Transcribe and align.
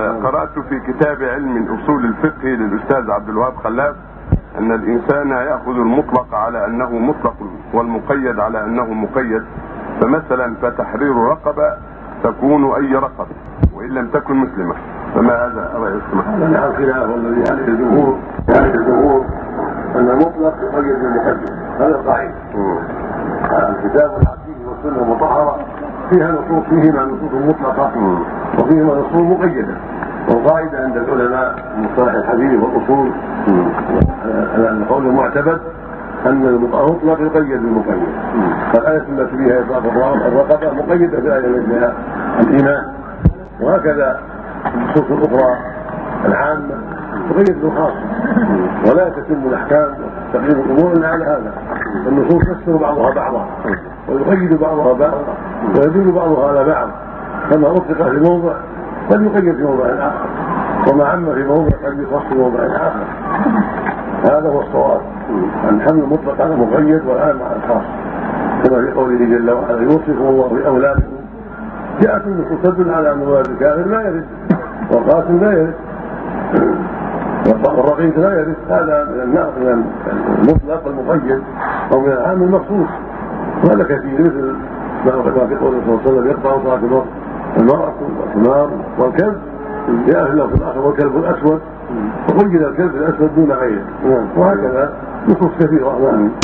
قرأت 0.00 0.58
في 0.68 0.80
كتاب 0.80 1.22
علم 1.22 1.78
أصول 1.78 2.04
الفقه 2.04 2.48
للأستاذ 2.48 3.10
عبد 3.10 3.28
الوهاب 3.28 3.56
خلاف 3.56 3.96
أن 4.58 4.72
الإنسان 4.72 5.30
يأخذ 5.30 5.70
المطلق 5.70 6.34
على 6.34 6.66
أنه 6.66 6.98
مطلق 6.98 7.34
والمقيد 7.74 8.40
على 8.40 8.64
أنه 8.64 8.84
مقيد. 8.84 9.42
فمثلا 10.00 10.54
فتحرير 10.62 11.16
رقبة 11.16 11.76
تكون 12.24 12.64
أي 12.64 12.94
رقبة 12.94 13.34
وإن 13.74 13.88
لم 13.88 14.06
تكن 14.06 14.36
مسلمة. 14.36 14.74
فما 15.14 15.34
هذا؟ 15.46 15.70
رأي 15.74 15.92
السماء؟ 15.92 16.26
هذا 16.36 16.48
نعم 16.48 16.72
خلاف 16.72 17.10
والذي 17.10 17.50
عليه 17.50 17.68
الجمهور. 17.68 18.18
عليه 18.48 18.74
الجمهور 18.74 19.24
أن 19.96 20.10
المطلق 20.10 20.54
يقيد 20.62 20.98
بحده 21.16 21.54
هذا 21.78 21.94
القاعدة 21.94 22.34
الكتاب 23.68 24.10
والحديث 24.12 24.56
والسنة 24.68 25.02
المطهرة 25.02 25.58
فيها 26.10 26.32
نصوص 26.32 26.64
فيهما 26.68 27.04
نصوص 27.04 27.32
مطلقة. 27.32 27.90
وفيهما 28.58 28.94
نصوص 28.94 29.38
مقيدة 29.38 29.74
والقاعدة 30.28 30.78
عند 30.78 30.96
العلماء 30.96 31.54
مصطلح 31.78 32.14
الحديث 32.14 32.60
والأصول. 32.62 33.10
على 34.54 34.70
القول 34.70 35.06
المعتمد 35.06 35.60
أن 36.26 36.46
المطلق 36.46 37.20
يقيد 37.20 37.62
بالمقيد 37.62 38.08
فالآية 38.72 39.04
التي 39.08 39.36
فيها 39.36 39.60
إطلاق 39.60 40.14
الرقبة 40.26 40.72
مقيدة 40.72 41.20
بالآية 41.20 41.46
التي 41.46 41.66
فيها 41.66 41.92
الإيمان. 42.40 42.84
وهكذا 43.60 44.20
النصوص 44.74 45.10
الأخرى 45.10 45.56
العامة 46.24 46.74
تقيد 47.30 47.60
بالخاصة 47.60 48.02
ولا 48.88 49.08
تتم 49.08 49.48
الأحكام 49.48 49.94
وتقييم 50.34 50.60
الأمور 50.60 50.92
إلا 50.92 51.08
على 51.08 51.24
هذا. 51.24 51.52
النصوص 52.06 52.42
تستر 52.42 52.76
بعضها 52.76 53.14
بعضا 53.14 53.46
ويقيد 54.08 54.60
بعضها 54.60 54.92
بعضا 54.92 55.24
ويدل 55.78 56.12
بعضها 56.12 56.48
على 56.48 56.64
بعض. 56.64 56.88
كما 57.50 57.70
أطلق 57.70 58.08
في 58.08 58.20
موضع 58.30 58.52
قد 59.10 59.22
يقيد 59.22 59.56
في 59.56 59.62
موضع 59.62 59.86
آخر. 59.86 60.28
وما 60.92 61.04
عم 61.04 61.34
في 61.34 61.44
موضع 61.44 61.76
قد 61.84 61.98
يخص 61.98 62.22
في 62.28 62.34
موضع 62.34 62.58
آخر. 62.58 63.04
هذا 64.24 64.48
هو 64.48 64.60
الصواب. 64.60 65.00
الحمل 65.68 66.02
المطلق 66.02 66.40
على 66.40 66.54
المقيد 66.54 67.06
والعام 67.06 67.42
على 67.42 67.56
الخاص. 67.56 67.84
كما 68.64 68.80
في 68.80 68.92
قوله 68.92 69.18
جل 69.18 69.50
وعلا 69.50 69.82
يوصيكم 69.82 70.24
الله 70.24 70.48
في 70.48 70.66
أولادكم 70.66 71.16
جاءت 72.00 72.26
النصوص 72.26 72.62
تدل 72.62 72.94
على 72.94 73.12
أن 73.12 73.20
ولد 73.20 73.46
الكافر 73.48 73.86
لا 73.86 74.00
يرد. 74.00 74.24
والقاسم 74.90 75.44
لا 75.44 75.52
يرد. 75.52 75.74
والرقيق 77.66 78.18
لا 78.18 78.40
يرد. 78.40 78.54
هذا 78.70 79.04
من 79.56 79.84
المطلق 80.38 80.86
المقيد 80.86 81.42
أو 81.92 82.00
من 82.00 82.12
العام 82.12 82.42
المخصوص. 82.42 82.88
وهذا 83.64 83.84
كثير 83.84 84.20
مثل 84.20 84.56
ما 85.04 85.12
في 85.22 85.56
قول 85.56 85.74
صلى 85.86 85.94
الله 85.94 86.00
عليه 86.06 86.12
وسلم 86.12 86.30
يقطع 86.30 86.58
صلاه 86.64 87.04
المرأة 87.56 87.94
والحمار 88.20 88.70
والكلب 88.98 89.36
جاء 90.06 90.24
في 90.24 90.54
الآخر 90.54 90.80
والكلب 90.80 91.16
الأسود 91.16 91.60
وقيد 92.34 92.62
الكلب 92.62 92.94
الأسود 92.94 93.30
دون 93.36 93.52
غيره 93.52 93.84
وهكذا 94.36 94.92
نصوص 95.28 95.50
كثيرة. 95.60 95.98
نعم 96.12 96.30